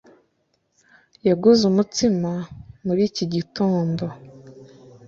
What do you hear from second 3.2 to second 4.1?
gitondo.